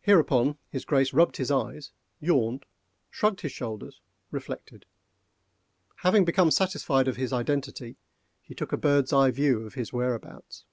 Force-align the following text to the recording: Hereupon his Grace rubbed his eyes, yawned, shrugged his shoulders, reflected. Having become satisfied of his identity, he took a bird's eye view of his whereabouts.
Hereupon 0.00 0.56
his 0.70 0.86
Grace 0.86 1.12
rubbed 1.12 1.36
his 1.36 1.50
eyes, 1.50 1.92
yawned, 2.18 2.64
shrugged 3.10 3.42
his 3.42 3.52
shoulders, 3.52 4.00
reflected. 4.30 4.86
Having 5.96 6.24
become 6.24 6.50
satisfied 6.50 7.08
of 7.08 7.16
his 7.16 7.30
identity, 7.30 7.98
he 8.40 8.54
took 8.54 8.72
a 8.72 8.78
bird's 8.78 9.12
eye 9.12 9.30
view 9.30 9.66
of 9.66 9.74
his 9.74 9.92
whereabouts. 9.92 10.64